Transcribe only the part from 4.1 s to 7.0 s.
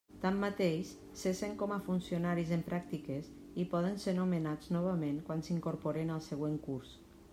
nomenats novament quan s'incorporen al següent curs.